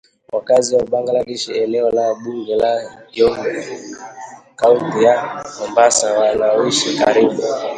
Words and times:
Wakaazi 0.33 0.75
wa 0.75 0.85
Bangladesh 0.85 1.47
eneo 1.61 1.89
bunge 2.23 2.55
la 2.55 2.71
Jomvu 3.11 3.75
kaunti 4.55 5.03
ya 5.03 5.45
Mombasa 5.59 6.19
wanaoishi 6.19 6.97
karibu 6.97 7.43